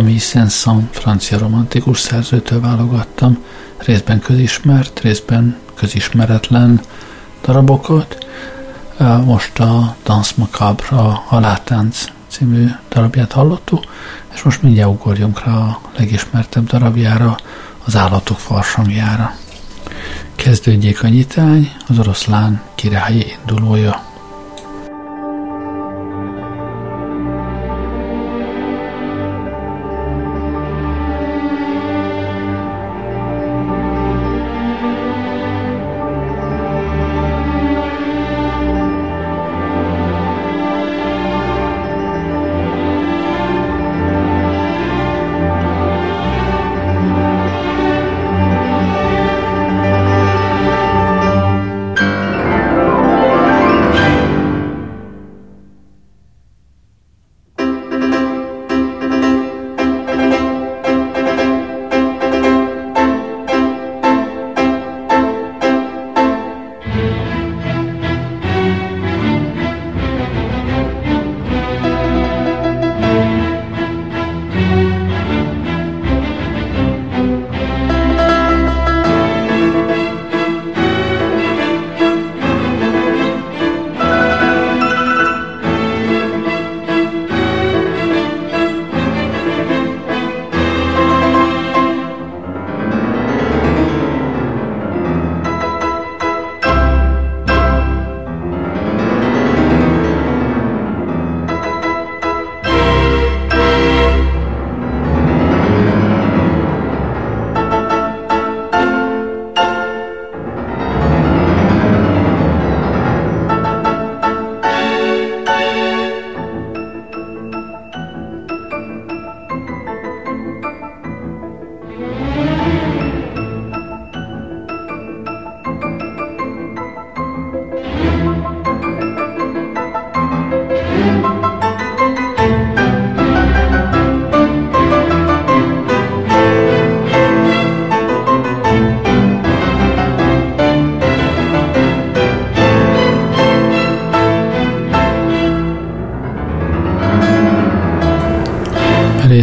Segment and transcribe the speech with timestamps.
[0.00, 3.44] Camille Saint-Saëns francia romantikus szerzőtől válogattam,
[3.78, 6.80] részben közismert, részben közismeretlen
[7.42, 8.26] darabokat.
[9.24, 13.84] Most a Dance Macabre, a Haláltánc című darabját hallottuk,
[14.34, 17.36] és most mindjárt ugorjunk rá a legismertebb darabjára,
[17.84, 19.34] az állatok farsangjára.
[20.34, 24.09] Kezdődjék a nyitány, az oroszlán királyi indulója.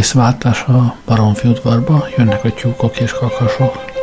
[0.08, 3.97] Részváltás a Baromfi udvarba, jönnek a tyúkok és kakasok.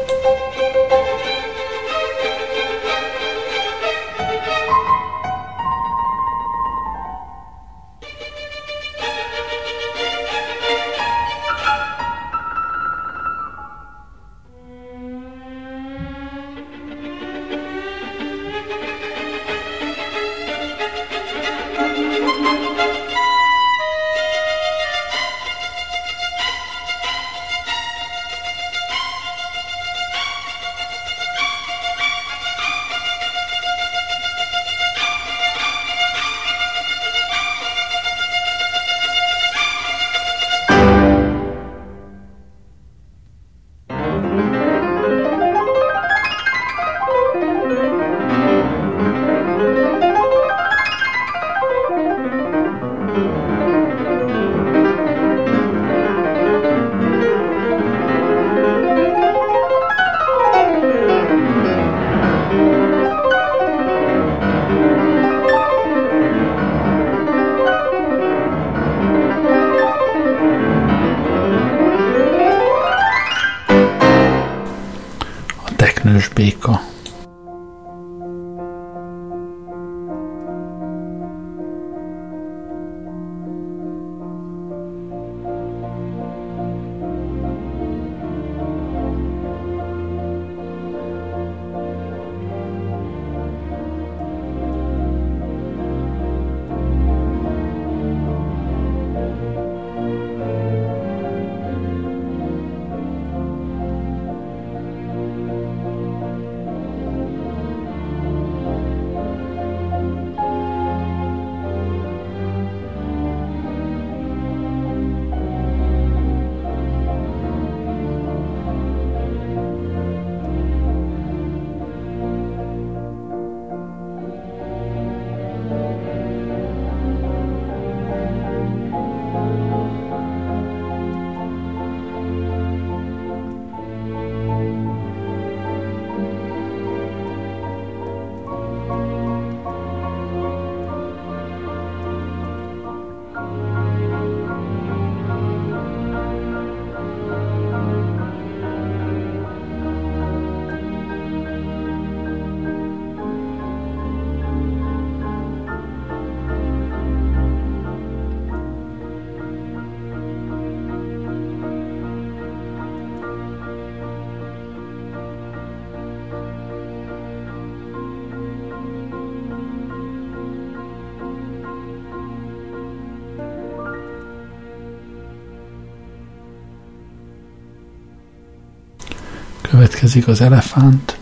[179.76, 181.15] Következik az elefánt.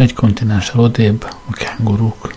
[0.00, 2.34] Egy kontinenssel odébb a kenguruk.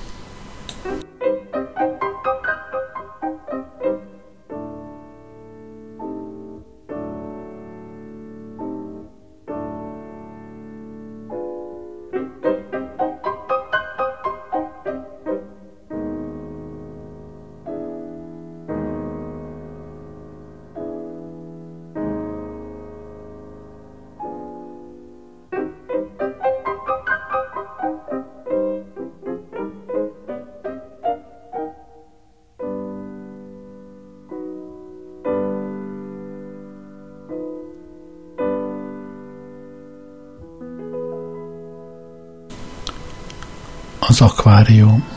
[44.63, 45.12] Az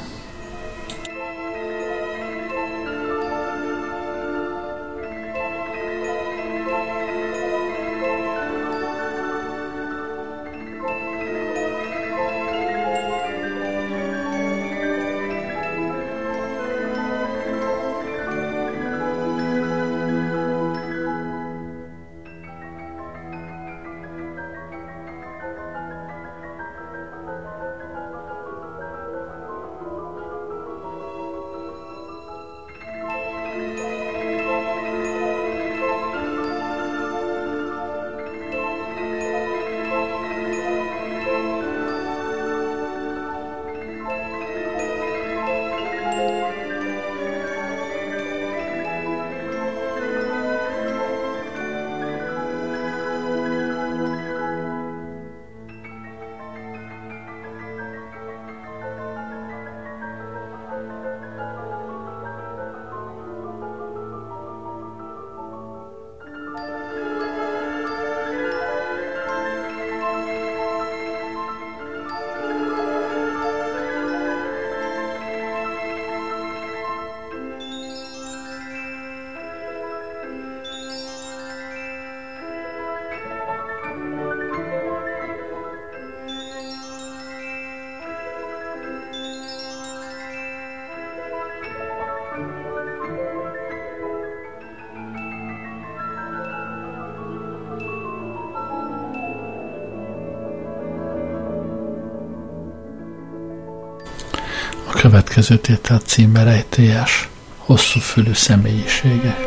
[105.16, 109.45] következő tétel címbe rejtélyes, hosszú fülű személyiségek.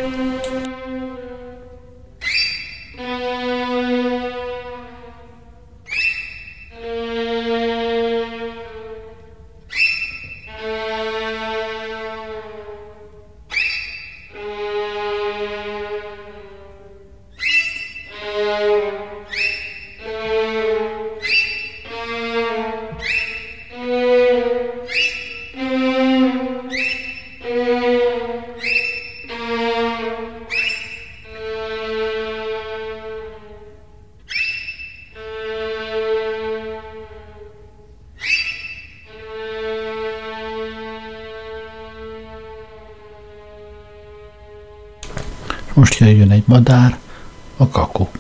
[45.80, 46.98] Most jöjjön egy madár,
[47.58, 48.19] a kakuk.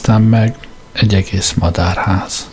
[0.00, 0.56] Aztán meg
[0.92, 2.49] egy egész madárház.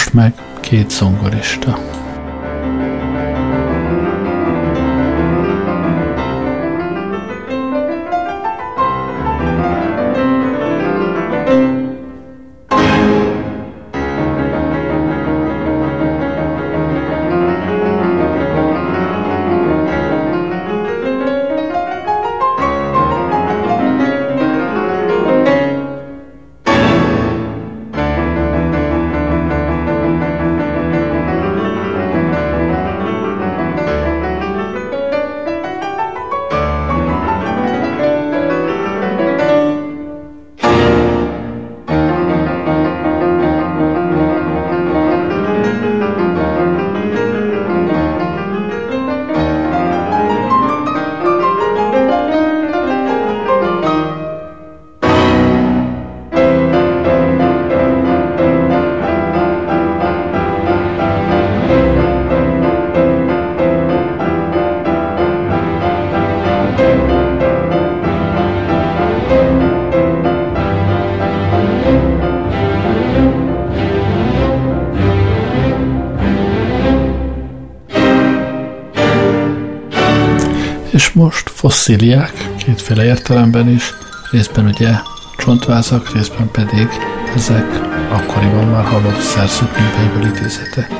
[0.00, 1.89] Most meg két zongorista.
[81.60, 83.94] Fosszíliák, kétféle értelemben is,
[84.30, 84.90] részben ugye
[85.36, 86.88] csontvázak, részben pedig
[87.34, 87.80] ezek
[88.12, 90.99] akkoriban már halott szerzők műveiből idézete.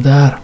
[0.00, 0.37] That.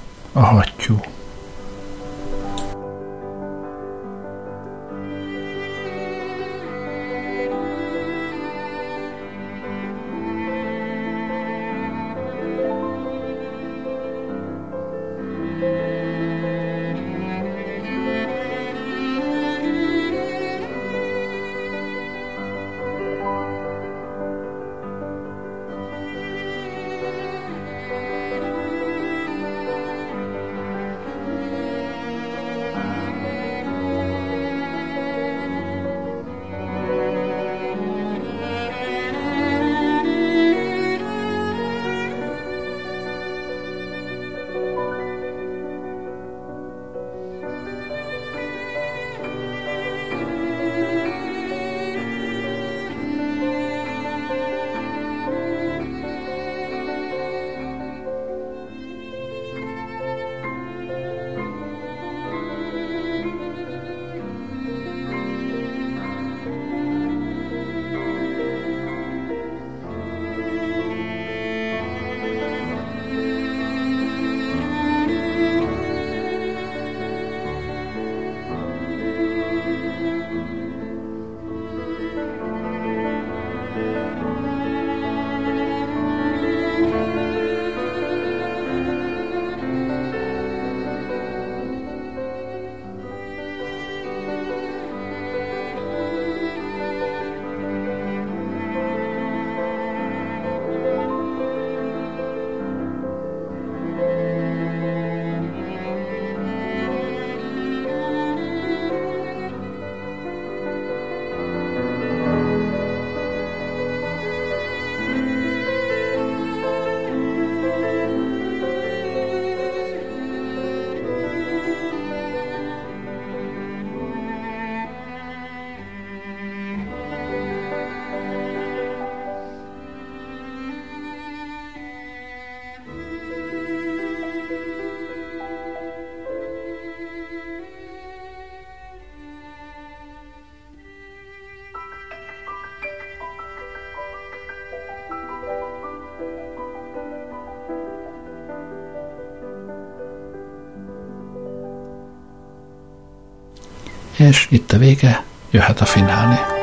[154.29, 156.54] És itt a vége, jöhet a finálé.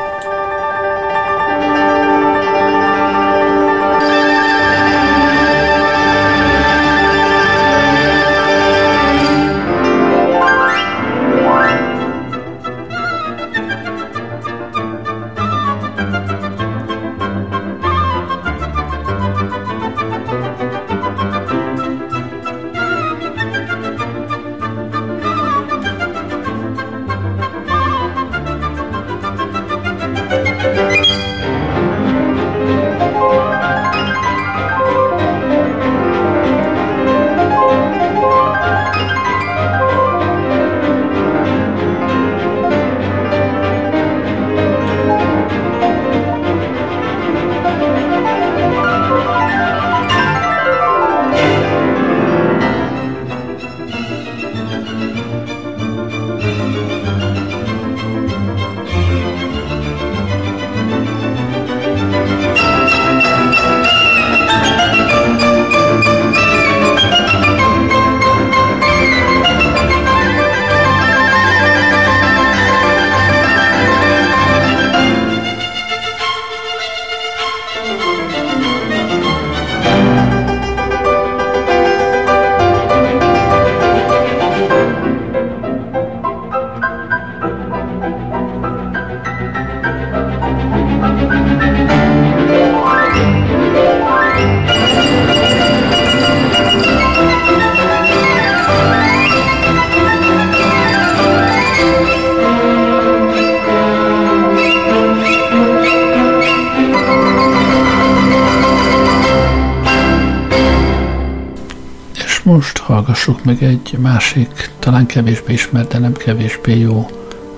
[113.25, 117.09] Hallgassuk meg egy másik, talán kevésbé ismert, de nem kevésbé jó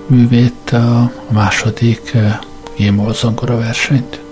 [0.06, 2.38] művét, a második eh,
[2.76, 4.23] Gémol zongora versenyt.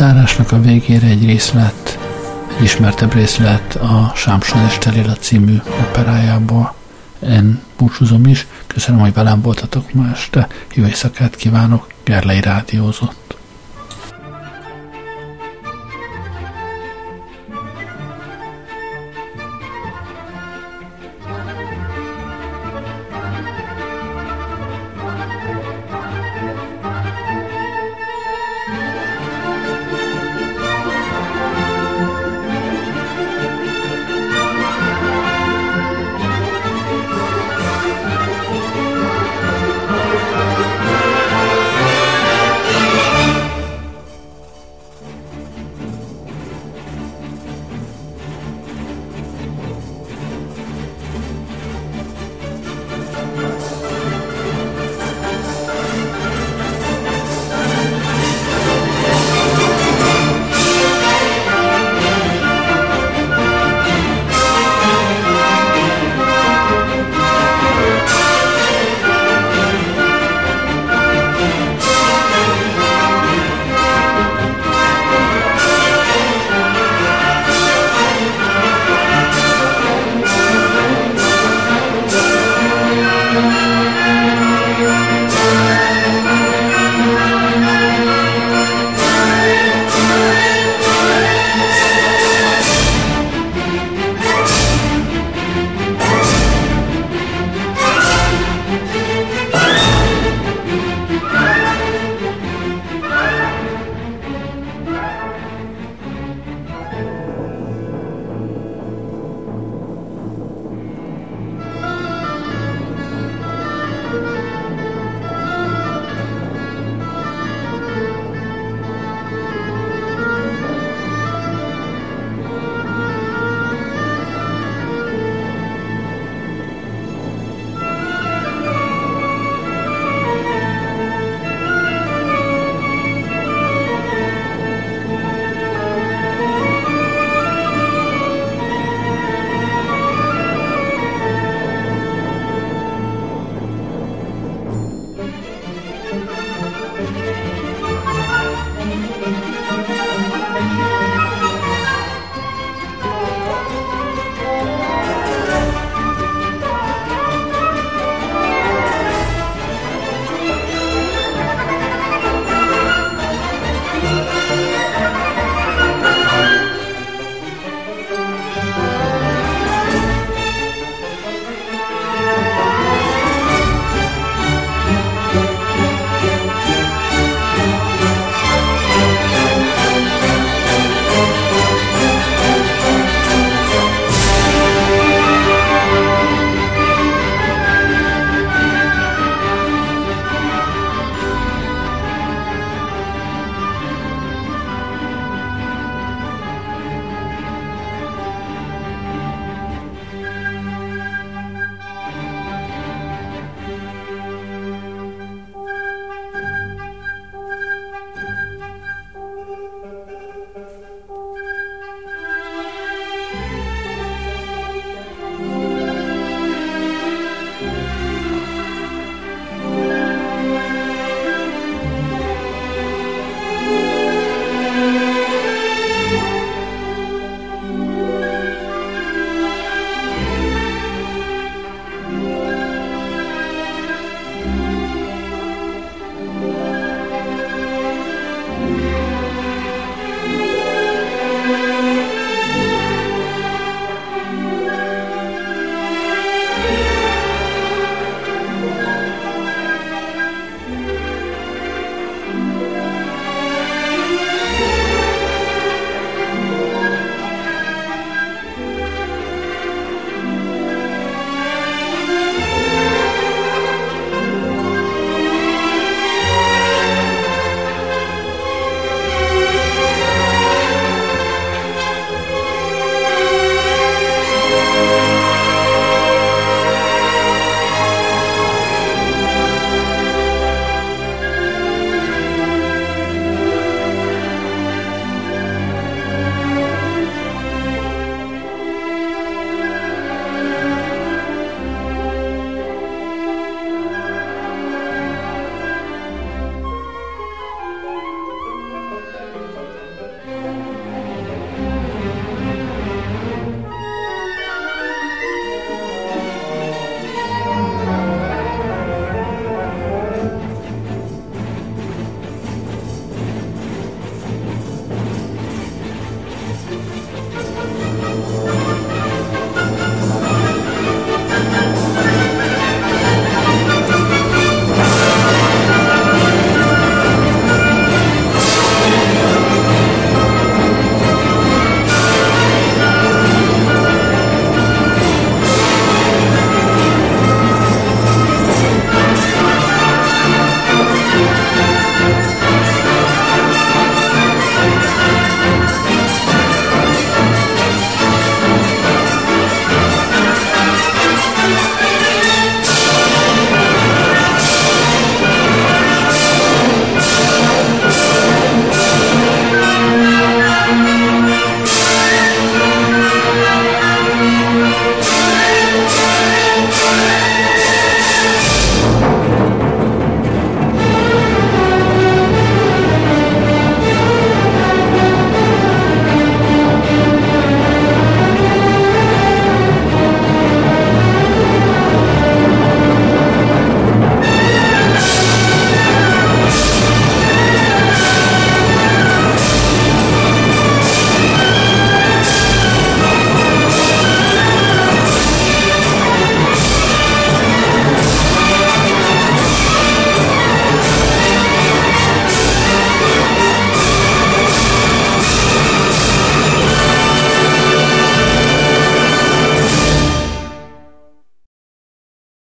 [0.00, 1.98] Zárásnak a végére egy részlet,
[2.56, 6.74] egy ismertebb részlet a Sámson és Telila című operájából.
[7.22, 13.19] Én búcsúzom is, köszönöm, hogy velem voltatok ma este, jó éjszakát kívánok, Gerlei Rádiózott.